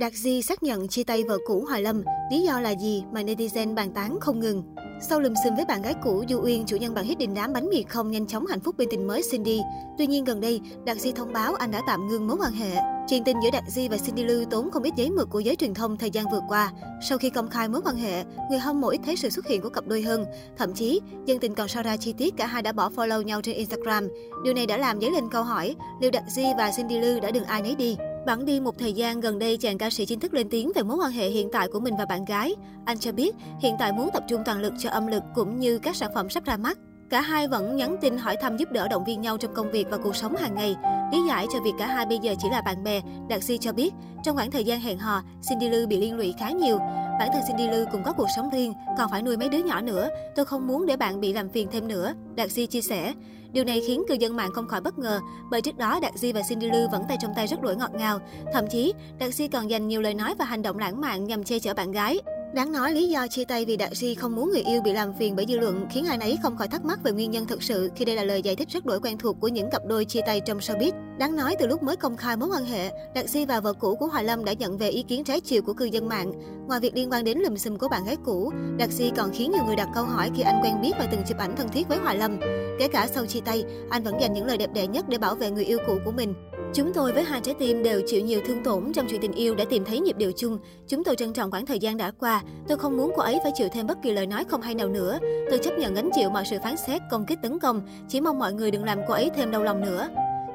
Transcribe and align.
Đạt 0.00 0.12
Di 0.14 0.42
xác 0.42 0.62
nhận 0.62 0.88
chia 0.88 1.04
tay 1.04 1.24
vợ 1.24 1.38
cũ 1.46 1.64
Hoài 1.68 1.82
Lâm, 1.82 2.02
lý 2.30 2.42
do 2.42 2.60
là 2.60 2.70
gì 2.70 3.04
mà 3.12 3.22
netizen 3.22 3.74
bàn 3.74 3.92
tán 3.92 4.20
không 4.20 4.40
ngừng. 4.40 4.62
Sau 5.08 5.20
lùm 5.20 5.32
xùm 5.44 5.56
với 5.56 5.64
bạn 5.64 5.82
gái 5.82 5.94
cũ 6.02 6.24
Du 6.28 6.40
Uyên, 6.42 6.64
chủ 6.66 6.76
nhân 6.76 6.94
bản 6.94 7.04
hit 7.04 7.18
đình 7.18 7.34
đám 7.34 7.52
bánh 7.52 7.68
mì 7.68 7.82
không 7.82 8.10
nhanh 8.10 8.26
chóng 8.26 8.46
hạnh 8.46 8.60
phúc 8.60 8.74
bên 8.78 8.88
tình 8.90 9.06
mới 9.06 9.22
Cindy. 9.30 9.60
Tuy 9.98 10.06
nhiên 10.06 10.24
gần 10.24 10.40
đây, 10.40 10.60
Đạt 10.84 10.96
Di 10.96 11.12
thông 11.12 11.32
báo 11.32 11.54
anh 11.54 11.70
đã 11.70 11.80
tạm 11.86 12.08
ngưng 12.08 12.26
mối 12.26 12.36
quan 12.40 12.52
hệ. 12.52 12.76
Chuyện 13.08 13.24
tình 13.24 13.36
giữa 13.44 13.50
Đạt 13.52 13.64
Di 13.68 13.88
và 13.88 13.96
Cindy 13.96 14.24
Lưu 14.24 14.44
tốn 14.44 14.70
không 14.70 14.82
ít 14.82 14.92
giấy 14.96 15.10
mực 15.10 15.30
của 15.30 15.40
giới 15.40 15.56
truyền 15.56 15.74
thông 15.74 15.96
thời 15.96 16.10
gian 16.10 16.24
vừa 16.32 16.40
qua. 16.48 16.72
Sau 17.08 17.18
khi 17.18 17.30
công 17.30 17.50
khai 17.50 17.68
mối 17.68 17.80
quan 17.84 17.96
hệ, 17.96 18.24
người 18.50 18.58
hâm 18.58 18.80
mộ 18.80 18.88
ít 18.88 19.00
thấy 19.04 19.16
sự 19.16 19.30
xuất 19.30 19.46
hiện 19.46 19.60
của 19.62 19.70
cặp 19.70 19.86
đôi 19.86 20.02
hơn. 20.02 20.24
Thậm 20.58 20.74
chí, 20.74 21.00
dân 21.26 21.38
tình 21.38 21.54
còn 21.54 21.68
sao 21.68 21.82
ra 21.82 21.96
chi 21.96 22.12
tiết 22.12 22.36
cả 22.36 22.46
hai 22.46 22.62
đã 22.62 22.72
bỏ 22.72 22.90
follow 22.96 23.22
nhau 23.22 23.40
trên 23.42 23.56
Instagram. 23.56 24.08
Điều 24.44 24.54
này 24.54 24.66
đã 24.66 24.76
làm 24.76 25.00
dấy 25.00 25.10
lên 25.10 25.24
câu 25.30 25.42
hỏi 25.42 25.76
liệu 26.00 26.10
Đạt 26.10 26.24
Di 26.28 26.44
và 26.58 26.70
Cindy 26.76 27.00
Lưu 27.00 27.20
đã 27.20 27.30
đừng 27.30 27.44
ai 27.44 27.62
nấy 27.62 27.74
đi. 27.74 27.96
Bẵng 28.26 28.44
đi 28.44 28.60
một 28.60 28.78
thời 28.78 28.92
gian 28.92 29.20
gần 29.20 29.38
đây, 29.38 29.56
chàng 29.56 29.78
ca 29.78 29.90
sĩ 29.90 30.06
chính 30.06 30.20
thức 30.20 30.34
lên 30.34 30.48
tiếng 30.50 30.72
về 30.74 30.82
mối 30.82 30.96
quan 30.96 31.10
hệ 31.12 31.28
hiện 31.28 31.48
tại 31.52 31.68
của 31.72 31.80
mình 31.80 31.94
và 31.98 32.06
bạn 32.06 32.24
gái. 32.24 32.54
Anh 32.84 32.98
cho 32.98 33.12
biết 33.12 33.34
hiện 33.60 33.76
tại 33.78 33.92
muốn 33.92 34.10
tập 34.12 34.24
trung 34.28 34.42
toàn 34.44 34.60
lực 34.60 34.72
cho 34.78 34.90
âm 34.90 35.06
lực 35.06 35.22
cũng 35.34 35.60
như 35.60 35.78
các 35.78 35.96
sản 35.96 36.10
phẩm 36.14 36.30
sắp 36.30 36.44
ra 36.44 36.56
mắt. 36.56 36.78
Cả 37.10 37.20
hai 37.20 37.48
vẫn 37.48 37.76
nhắn 37.76 37.96
tin 38.00 38.18
hỏi 38.18 38.36
thăm 38.42 38.56
giúp 38.56 38.72
đỡ 38.72 38.88
động 38.88 39.04
viên 39.04 39.20
nhau 39.20 39.36
trong 39.38 39.54
công 39.54 39.70
việc 39.70 39.86
và 39.90 39.96
cuộc 39.96 40.16
sống 40.16 40.36
hàng 40.36 40.54
ngày. 40.54 40.76
Lý 41.12 41.18
giải 41.28 41.46
cho 41.52 41.60
việc 41.60 41.72
cả 41.78 41.86
hai 41.86 42.06
bây 42.06 42.18
giờ 42.18 42.34
chỉ 42.38 42.48
là 42.50 42.62
bạn 42.62 42.84
bè, 42.84 43.00
Đạt 43.28 43.44
Si 43.44 43.58
cho 43.58 43.72
biết, 43.72 43.94
trong 44.24 44.36
khoảng 44.36 44.50
thời 44.50 44.64
gian 44.64 44.80
hẹn 44.80 44.98
hò, 44.98 45.22
Cindy 45.48 45.68
Lư 45.68 45.86
bị 45.86 45.96
liên 45.96 46.16
lụy 46.16 46.34
khá 46.38 46.50
nhiều. 46.50 46.78
Bản 47.18 47.28
thân 47.32 47.42
Cindy 47.48 47.68
Lư 47.68 47.84
cũng 47.92 48.02
có 48.02 48.12
cuộc 48.12 48.28
sống 48.36 48.50
riêng, 48.50 48.72
còn 48.98 49.10
phải 49.10 49.22
nuôi 49.22 49.36
mấy 49.36 49.48
đứa 49.48 49.58
nhỏ 49.58 49.80
nữa. 49.80 50.08
Tôi 50.36 50.44
không 50.44 50.66
muốn 50.66 50.86
để 50.86 50.96
bạn 50.96 51.20
bị 51.20 51.32
làm 51.32 51.48
phiền 51.48 51.68
thêm 51.72 51.88
nữa, 51.88 52.14
Đạt 52.34 52.50
Si 52.50 52.66
chia 52.66 52.80
sẻ. 52.80 53.12
Điều 53.52 53.64
này 53.64 53.82
khiến 53.86 54.04
cư 54.08 54.14
dân 54.14 54.36
mạng 54.36 54.50
không 54.52 54.68
khỏi 54.68 54.80
bất 54.80 54.98
ngờ, 54.98 55.20
bởi 55.50 55.60
trước 55.60 55.78
đó 55.78 55.98
Đạt 56.02 56.12
Di 56.14 56.32
và 56.32 56.42
Cindy 56.48 56.70
Lou 56.70 56.88
vẫn 56.92 57.02
tay 57.08 57.16
trong 57.20 57.32
tay 57.36 57.46
rất 57.46 57.62
đuổi 57.62 57.76
ngọt 57.76 57.90
ngào. 57.94 58.18
Thậm 58.52 58.64
chí, 58.70 58.92
Đạt 59.18 59.34
Di 59.34 59.48
còn 59.48 59.70
dành 59.70 59.88
nhiều 59.88 60.02
lời 60.02 60.14
nói 60.14 60.34
và 60.38 60.44
hành 60.44 60.62
động 60.62 60.78
lãng 60.78 61.00
mạn 61.00 61.24
nhằm 61.24 61.44
che 61.44 61.58
chở 61.58 61.74
bạn 61.74 61.92
gái. 61.92 62.20
Đáng 62.54 62.72
nói 62.72 62.92
lý 62.92 63.08
do 63.08 63.26
chia 63.28 63.44
tay 63.44 63.64
vì 63.64 63.76
Đạt 63.76 63.94
Di 63.94 64.14
không 64.14 64.36
muốn 64.36 64.50
người 64.50 64.62
yêu 64.62 64.82
bị 64.82 64.92
làm 64.92 65.12
phiền 65.18 65.36
bởi 65.36 65.46
dư 65.48 65.58
luận 65.58 65.86
khiến 65.90 66.06
ai 66.06 66.18
nấy 66.18 66.38
không 66.42 66.56
khỏi 66.56 66.68
thắc 66.68 66.84
mắc 66.84 67.02
về 67.02 67.12
nguyên 67.12 67.30
nhân 67.30 67.46
thực 67.46 67.62
sự 67.62 67.90
khi 67.96 68.04
đây 68.04 68.16
là 68.16 68.24
lời 68.24 68.42
giải 68.42 68.56
thích 68.56 68.68
rất 68.68 68.86
đổi 68.86 69.00
quen 69.00 69.18
thuộc 69.18 69.36
của 69.40 69.48
những 69.48 69.70
cặp 69.70 69.82
đôi 69.86 70.04
chia 70.04 70.20
tay 70.26 70.40
trong 70.40 70.58
showbiz. 70.58 70.92
Đáng 71.18 71.36
nói 71.36 71.56
từ 71.58 71.66
lúc 71.66 71.82
mới 71.82 71.96
công 71.96 72.16
khai 72.16 72.36
mối 72.36 72.48
quan 72.48 72.64
hệ, 72.64 72.90
Đạt 73.14 73.28
Di 73.28 73.44
và 73.44 73.60
vợ 73.60 73.72
cũ 73.72 73.96
của 73.96 74.06
Hoài 74.06 74.24
Lâm 74.24 74.44
đã 74.44 74.52
nhận 74.52 74.78
về 74.78 74.88
ý 74.88 75.02
kiến 75.02 75.24
trái 75.24 75.40
chiều 75.40 75.62
của 75.62 75.72
cư 75.72 75.84
dân 75.84 76.08
mạng. 76.08 76.32
Ngoài 76.66 76.80
việc 76.80 76.94
liên 76.94 77.12
quan 77.12 77.24
đến 77.24 77.38
lùm 77.38 77.56
xùm 77.56 77.76
của 77.76 77.88
bạn 77.88 78.04
gái 78.04 78.16
cũ, 78.24 78.52
Đạt 78.78 78.90
Di 78.90 79.10
còn 79.16 79.30
khiến 79.32 79.50
nhiều 79.50 79.64
người 79.66 79.76
đặt 79.76 79.88
câu 79.94 80.04
hỏi 80.04 80.30
khi 80.36 80.42
anh 80.42 80.60
quen 80.62 80.80
biết 80.82 80.92
và 80.98 81.08
từng 81.12 81.22
chụp 81.28 81.38
ảnh 81.38 81.56
thân 81.56 81.68
thiết 81.68 81.88
với 81.88 81.98
Hoài 81.98 82.16
Lâm. 82.16 82.40
Kể 82.78 82.88
cả 82.88 83.08
sau 83.14 83.26
chia 83.26 83.40
tay, 83.40 83.64
anh 83.90 84.02
vẫn 84.02 84.20
dành 84.20 84.32
những 84.32 84.46
lời 84.46 84.56
đẹp 84.56 84.70
đẽ 84.74 84.86
nhất 84.86 85.08
để 85.08 85.18
bảo 85.18 85.34
vệ 85.34 85.50
người 85.50 85.64
yêu 85.64 85.78
cũ 85.86 85.98
của 86.04 86.12
mình. 86.12 86.34
Chúng 86.74 86.92
tôi 86.92 87.12
với 87.12 87.24
hai 87.24 87.40
trái 87.40 87.54
tim 87.58 87.82
đều 87.82 88.00
chịu 88.06 88.20
nhiều 88.20 88.40
thương 88.46 88.62
tổn 88.64 88.92
trong 88.92 89.06
chuyện 89.08 89.20
tình 89.20 89.32
yêu 89.32 89.54
để 89.54 89.64
tìm 89.64 89.84
thấy 89.84 90.00
nhịp 90.00 90.16
điệu 90.16 90.32
chung. 90.36 90.58
Chúng 90.88 91.04
tôi 91.04 91.16
trân 91.16 91.32
trọng 91.32 91.50
khoảng 91.50 91.66
thời 91.66 91.78
gian 91.78 91.96
đã 91.96 92.10
qua. 92.10 92.42
Tôi 92.68 92.78
không 92.78 92.96
muốn 92.96 93.12
cô 93.16 93.22
ấy 93.22 93.38
phải 93.42 93.52
chịu 93.54 93.68
thêm 93.72 93.86
bất 93.86 93.98
kỳ 94.02 94.12
lời 94.12 94.26
nói 94.26 94.44
không 94.44 94.62
hay 94.62 94.74
nào 94.74 94.88
nữa. 94.88 95.18
Tôi 95.50 95.58
chấp 95.58 95.78
nhận 95.78 95.94
gánh 95.94 96.10
chịu 96.14 96.30
mọi 96.30 96.44
sự 96.50 96.56
phán 96.62 96.76
xét, 96.76 97.02
công 97.10 97.26
kích 97.26 97.38
tấn 97.42 97.58
công. 97.58 97.82
Chỉ 98.08 98.20
mong 98.20 98.38
mọi 98.38 98.52
người 98.52 98.70
đừng 98.70 98.84
làm 98.84 98.98
cô 99.08 99.14
ấy 99.14 99.30
thêm 99.36 99.50
đau 99.50 99.62
lòng 99.62 99.80
nữa. 99.80 100.08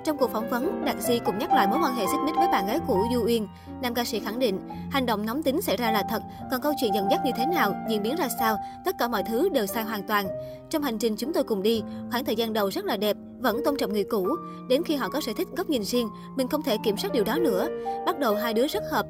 Trong 0.05 0.17
cuộc 0.17 0.31
phỏng 0.31 0.49
vấn, 0.49 0.85
Đạt 0.85 0.95
Di 1.01 1.19
cũng 1.19 1.37
nhắc 1.37 1.53
lại 1.53 1.67
mối 1.67 1.79
quan 1.83 1.95
hệ 1.95 2.05
xích 2.05 2.19
mích 2.25 2.35
với 2.35 2.47
bạn 2.47 2.67
gái 2.67 2.79
cũ 2.87 3.05
Du 3.13 3.25
Uyên. 3.25 3.47
Nam 3.81 3.93
ca 3.93 4.05
sĩ 4.05 4.19
khẳng 4.19 4.39
định, 4.39 4.59
hành 4.91 5.05
động 5.05 5.25
nóng 5.25 5.43
tính 5.43 5.61
xảy 5.61 5.77
ra 5.77 5.91
là 5.91 6.03
thật, 6.09 6.23
còn 6.51 6.61
câu 6.61 6.73
chuyện 6.81 6.93
dẫn 6.93 7.07
dắt 7.11 7.21
như 7.25 7.31
thế 7.37 7.45
nào, 7.45 7.75
diễn 7.89 8.03
biến 8.03 8.15
ra 8.15 8.27
sao, 8.39 8.57
tất 8.85 8.95
cả 8.99 9.07
mọi 9.07 9.23
thứ 9.23 9.49
đều 9.49 9.65
sai 9.65 9.83
hoàn 9.83 10.07
toàn. 10.07 10.27
Trong 10.69 10.83
hành 10.83 10.97
trình 10.97 11.15
chúng 11.17 11.33
tôi 11.33 11.43
cùng 11.43 11.63
đi, 11.63 11.83
khoảng 12.11 12.25
thời 12.25 12.35
gian 12.35 12.53
đầu 12.53 12.71
rất 12.71 12.85
là 12.85 12.97
đẹp, 12.97 13.17
vẫn 13.39 13.61
tôn 13.65 13.77
trọng 13.77 13.93
người 13.93 14.03
cũ. 14.03 14.27
Đến 14.69 14.83
khi 14.85 14.95
họ 14.95 15.09
có 15.09 15.21
sở 15.21 15.31
thích 15.37 15.47
góc 15.57 15.69
nhìn 15.69 15.83
riêng, 15.83 16.09
mình 16.35 16.47
không 16.47 16.63
thể 16.63 16.77
kiểm 16.83 16.97
soát 16.97 17.13
điều 17.13 17.23
đó 17.23 17.37
nữa. 17.39 17.67
Bắt 18.05 18.19
đầu 18.19 18.35
hai 18.35 18.53
đứa 18.53 18.67
rất 18.67 18.83
hợp, 18.91 19.05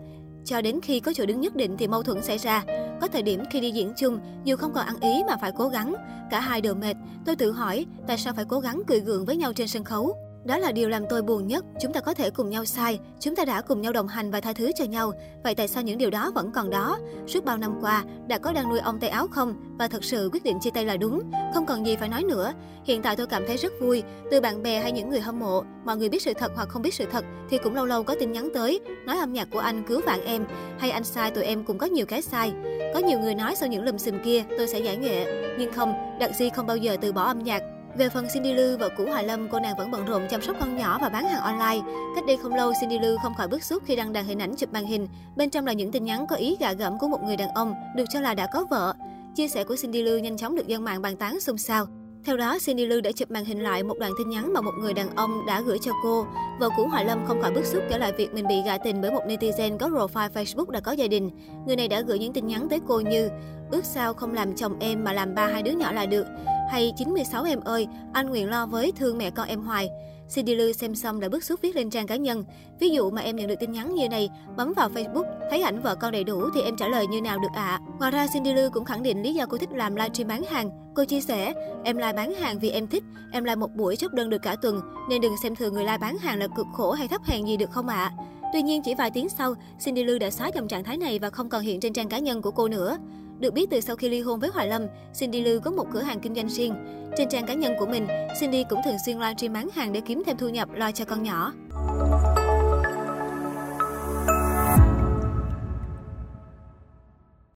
cho 0.46 0.62
đến 0.62 0.80
khi 0.82 1.00
có 1.00 1.14
chỗ 1.16 1.26
đứng 1.26 1.42
nhất 1.42 1.56
định 1.56 1.78
thì 1.78 1.88
mâu 1.88 2.04
thuẫn 2.04 2.22
xảy 2.22 2.38
ra. 2.38 2.64
Có 3.02 3.08
thời 3.08 3.22
điểm 3.22 3.44
khi 3.52 3.60
đi 3.60 3.72
diễn 3.72 3.94
chung, 3.98 4.20
dù 4.44 4.56
không 4.56 4.74
còn 4.74 4.86
ăn 4.86 5.00
ý 5.02 5.24
mà 5.28 5.36
phải 5.42 5.52
cố 5.58 5.68
gắng. 5.68 5.96
Cả 6.32 6.40
hai 6.40 6.62
đều 6.62 6.76
mệt. 6.76 6.96
Tôi 7.26 7.36
tự 7.36 7.52
hỏi, 7.52 7.86
tại 8.08 8.18
sao 8.18 8.34
phải 8.34 8.46
cố 8.50 8.60
gắng 8.60 8.82
cười 8.88 9.00
gượng 9.00 9.26
với 9.26 9.38
nhau 9.38 9.54
trên 9.54 9.68
sân 9.68 9.84
khấu? 9.84 10.16
Đó 10.46 10.58
là 10.58 10.72
điều 10.72 10.90
làm 10.90 11.04
tôi 11.10 11.22
buồn 11.22 11.48
nhất. 11.48 11.66
Chúng 11.82 11.94
ta 11.94 12.00
có 12.00 12.14
thể 12.14 12.30
cùng 12.30 12.50
nhau 12.50 12.66
sai, 12.66 13.00
chúng 13.20 13.36
ta 13.36 13.46
đã 13.46 13.62
cùng 13.62 13.82
nhau 13.82 13.94
đồng 13.94 14.08
hành 14.08 14.32
và 14.32 14.42
tha 14.42 14.54
thứ 14.54 14.72
cho 14.76 14.86
nhau. 14.86 15.12
Vậy 15.44 15.56
tại 15.56 15.68
sao 15.68 15.84
những 15.84 15.98
điều 15.98 16.10
đó 16.10 16.32
vẫn 16.36 16.52
còn 16.52 16.70
đó? 16.70 16.98
Suốt 17.28 17.46
bao 17.46 17.58
năm 17.58 17.78
qua, 17.82 18.04
đã 18.28 18.38
có 18.38 18.54
đang 18.54 18.70
nuôi 18.70 18.80
ông 18.80 19.00
tay 19.00 19.10
áo 19.10 19.28
không? 19.28 19.56
Và 19.80 19.88
thật 19.88 20.04
sự 20.04 20.30
quyết 20.34 20.44
định 20.44 20.60
chia 20.62 20.70
tay 20.74 20.86
là 20.86 20.98
đúng. 20.98 21.32
Không 21.54 21.66
còn 21.66 21.86
gì 21.86 21.96
phải 21.96 22.10
nói 22.10 22.24
nữa. 22.24 22.54
Hiện 22.84 23.02
tại 23.02 23.16
tôi 23.16 23.28
cảm 23.28 23.44
thấy 23.48 23.58
rất 23.58 23.74
vui. 23.82 24.04
Từ 24.32 24.42
bạn 24.42 24.64
bè 24.64 24.80
hay 24.80 24.92
những 24.92 25.10
người 25.10 25.20
hâm 25.20 25.40
mộ, 25.40 25.64
mọi 25.86 25.98
người 25.98 26.10
biết 26.10 26.22
sự 26.22 26.34
thật 26.34 26.52
hoặc 26.56 26.70
không 26.70 26.82
biết 26.82 26.94
sự 26.94 27.06
thật 27.12 27.26
thì 27.50 27.58
cũng 27.58 27.76
lâu 27.76 27.86
lâu 27.86 28.04
có 28.04 28.16
tin 28.20 28.32
nhắn 28.32 28.50
tới. 28.54 28.80
Nói 29.06 29.18
âm 29.18 29.34
nhạc 29.34 29.48
của 29.52 29.60
anh 29.60 29.84
cứu 29.84 30.02
vạn 30.06 30.26
em. 30.26 30.46
Hay 30.80 30.92
anh 30.92 31.04
sai 31.04 31.32
tụi 31.32 31.44
em 31.44 31.64
cũng 31.64 31.78
có 31.78 31.86
nhiều 31.86 32.06
cái 32.06 32.22
sai. 32.22 32.54
Có 32.94 33.00
nhiều 33.00 33.20
người 33.20 33.36
nói 33.36 33.56
sau 33.56 33.70
những 33.70 33.84
lùm 33.84 33.98
xùm 33.98 34.16
kia 34.26 34.44
tôi 34.58 34.68
sẽ 34.68 34.80
giải 34.80 34.98
nghệ. 34.98 35.26
Nhưng 35.60 35.74
không, 35.74 35.94
Đặc 36.20 36.32
Di 36.36 36.50
không 36.50 36.68
bao 36.68 36.78
giờ 36.78 36.98
từ 37.02 37.12
bỏ 37.12 37.24
âm 37.24 37.40
nhạc. 37.40 37.62
Về 37.98 38.10
phần 38.10 38.28
Cindy 38.34 38.54
Lư 38.54 38.78
và 38.78 38.90
cũ 38.98 39.06
Hoài 39.06 39.24
Lâm, 39.24 39.50
cô 39.50 39.60
nàng 39.60 39.76
vẫn 39.78 39.92
bận 39.92 40.06
rộn 40.06 40.22
chăm 40.30 40.42
sóc 40.42 40.56
con 40.60 40.78
nhỏ 40.78 40.98
và 41.02 41.10
bán 41.10 41.26
hàng 41.26 41.42
online. 41.42 41.92
Cách 42.16 42.24
đây 42.28 42.38
không 42.38 42.56
lâu, 42.56 42.74
Cindy 42.80 43.00
Lư 43.00 43.18
không 43.22 43.34
khỏi 43.34 43.48
bức 43.48 43.64
xúc 43.64 43.84
khi 43.86 43.96
đăng 43.96 44.14
đàn 44.14 44.26
hình 44.26 44.40
ảnh 44.40 44.56
chụp 44.56 44.74
màn 44.74 44.86
hình. 44.86 45.08
Bên 45.36 45.50
trong 45.50 45.66
là 45.66 45.74
những 45.74 45.92
tin 45.92 46.06
nhắn 46.06 46.28
có 46.28 46.36
ý 46.36 46.58
gạ 46.60 46.74
gẫm 46.74 47.00
của 47.00 47.08
một 47.08 47.24
người 47.24 47.38
đàn 47.38 47.50
ông, 47.50 47.74
được 47.96 48.04
cho 48.10 48.20
là 48.20 48.34
đã 48.34 48.48
có 48.54 48.66
vợ. 48.70 48.94
Chia 49.36 49.48
sẻ 49.48 49.64
của 49.64 49.76
Cindy 49.82 50.02
Lư 50.02 50.18
nhanh 50.18 50.38
chóng 50.38 50.56
được 50.56 50.68
dân 50.68 50.84
mạng 50.84 51.02
bàn 51.02 51.18
tán 51.18 51.40
xôn 51.40 51.58
xao. 51.58 51.88
Theo 52.26 52.38
đó, 52.38 52.58
Cindy 52.66 52.86
Lư 52.86 53.02
đã 53.02 53.12
chụp 53.12 53.32
màn 53.32 53.46
hình 53.46 53.64
lại 53.64 53.84
một 53.84 53.96
đoạn 54.00 54.12
tin 54.18 54.30
nhắn 54.30 54.54
mà 54.54 54.62
một 54.62 54.74
người 54.80 54.94
đàn 54.94 55.16
ông 55.16 55.46
đã 55.46 55.62
gửi 55.62 55.78
cho 55.82 55.92
cô. 56.04 56.26
Vợ 56.60 56.70
cũ 56.78 56.88
Hoài 56.88 57.06
Lâm 57.06 57.26
không 57.28 57.42
khỏi 57.42 57.52
bức 57.52 57.66
xúc 57.66 57.84
kể 57.90 57.98
lại 57.98 58.12
việc 58.12 58.34
mình 58.34 58.48
bị 58.48 58.62
gạ 58.66 58.78
tình 58.78 59.02
bởi 59.02 59.12
một 59.12 59.22
netizen 59.28 59.78
có 59.78 59.88
profile 59.88 60.30
Facebook 60.30 60.70
đã 60.70 60.80
có 60.80 60.92
gia 60.92 61.08
đình. 61.08 61.30
Người 61.68 61.76
này 61.76 61.88
đã 61.88 62.02
gửi 62.02 62.20
những 62.20 62.34
tin 62.34 62.48
nhắn 62.48 62.70
tới 62.70 62.80
cô 62.88 63.00
như 63.00 63.30
Ước 63.72 63.86
sao 63.86 64.14
không 64.14 64.34
làm 64.34 64.56
chồng 64.56 64.80
em 64.80 65.04
mà 65.04 65.14
làm 65.14 65.36
ba 65.36 65.48
hai 65.48 65.64
đứa 65.64 65.72
nhỏ 65.72 65.92
là 65.92 66.06
được. 66.06 66.26
Hay 66.70 66.94
96 66.98 67.44
em 67.44 67.60
ơi, 67.60 67.88
anh 68.14 68.30
nguyện 68.30 68.50
lo 68.50 68.66
với 68.66 68.92
thương 68.96 69.18
mẹ 69.18 69.30
con 69.30 69.48
em 69.48 69.62
hoài. 69.62 69.90
Cindy 70.36 70.56
Lou 70.56 70.72
xem 70.72 70.96
xong 70.96 71.20
đã 71.20 71.30
bức 71.30 71.44
xúc 71.44 71.60
viết 71.62 71.76
lên 71.76 71.90
trang 71.90 72.08
cá 72.08 72.16
nhân. 72.16 72.44
Ví 72.80 72.90
dụ 72.90 73.12
mà 73.12 73.22
em 73.22 73.36
nhận 73.36 73.48
được 73.48 73.56
tin 73.60 73.72
nhắn 73.72 73.96
như 73.96 74.10
này, 74.10 74.30
bấm 74.58 74.74
vào 74.74 74.90
Facebook, 74.90 75.24
thấy 75.50 75.62
ảnh 75.62 75.82
vợ 75.82 75.96
con 75.96 76.12
đầy 76.12 76.24
đủ 76.24 76.50
thì 76.56 76.62
em 76.62 76.78
trả 76.78 76.88
lời 76.88 77.08
như 77.08 77.22
nào 77.22 77.40
được 77.40 77.48
ạ? 77.54 77.66
À? 77.66 77.80
Ngoài 78.00 78.12
ra 78.12 78.28
Cindy 78.34 78.54
Lou 78.54 78.70
cũng 78.70 78.86
khẳng 78.86 79.04
định 79.04 79.24
lý 79.24 79.34
do 79.34 79.46
cô 79.46 79.58
thích 79.58 79.70
làm 79.72 79.96
livestream 79.96 80.28
bán 80.28 80.44
hàng. 80.44 80.70
Cô 80.96 81.06
chia 81.06 81.22
sẻ, 81.22 81.54
em 81.84 81.98
live 81.98 82.14
bán 82.14 82.34
hàng 82.34 82.60
vì 82.60 82.70
em 82.70 82.88
thích, 82.88 83.04
em 83.32 83.44
live 83.44 83.56
một 83.56 83.76
buổi 83.76 83.96
chốt 83.96 84.14
đơn 84.14 84.30
được 84.30 84.42
cả 84.42 84.56
tuần, 84.56 84.82
nên 85.10 85.22
đừng 85.22 85.38
xem 85.44 85.56
thường 85.56 85.74
người 85.74 85.84
live 85.84 85.98
bán 85.98 86.18
hàng 86.18 86.40
là 86.40 86.48
cực 86.56 86.68
khổ 86.74 86.92
hay 86.92 87.08
thấp 87.08 87.22
hèn 87.26 87.46
gì 87.46 87.58
được 87.58 87.72
không 87.72 87.88
ạ? 87.88 88.12
À? 88.18 88.26
Tuy 88.54 88.62
nhiên 88.62 88.82
chỉ 88.86 88.96
vài 88.96 89.12
tiếng 89.12 89.30
sau, 89.30 89.54
Cindy 89.86 90.04
Lou 90.04 90.20
đã 90.20 90.32
xóa 90.32 90.52
dòng 90.56 90.68
trạng 90.68 90.84
thái 90.84 90.98
này 90.98 91.20
và 91.20 91.30
không 91.30 91.50
còn 91.50 91.62
hiện 91.62 91.80
trên 91.80 91.94
trang 91.94 92.10
cá 92.10 92.20
nhân 92.20 92.42
của 92.42 92.52
cô 92.52 92.68
nữa. 92.68 92.98
Được 93.40 93.54
biết 93.54 93.70
từ 93.70 93.80
sau 93.80 93.96
khi 93.96 94.10
ly 94.10 94.22
hôn 94.22 94.40
với 94.40 94.50
Hoài 94.54 94.68
Lâm, 94.68 94.82
Cindy 95.20 95.42
Lưu 95.42 95.60
có 95.60 95.72
một 95.72 95.86
cửa 95.94 96.02
hàng 96.02 96.20
kinh 96.20 96.36
doanh 96.36 96.50
riêng. 96.50 96.74
Trên 97.18 97.30
trang 97.30 97.46
cá 97.46 97.54
nhân 97.54 97.74
của 97.80 97.86
mình, 97.86 98.08
Cindy 98.40 98.64
cũng 98.70 98.80
thường 98.86 98.98
xuyên 99.06 99.20
livestream 99.20 99.54
bán 99.54 99.70
hàng 99.74 99.94
để 99.94 100.02
kiếm 100.06 100.24
thêm 100.26 100.38
thu 100.38 100.50
nhập 100.50 100.70
lo 100.74 100.92
cho 100.92 101.06
con 101.06 101.24
nhỏ. 101.24 101.54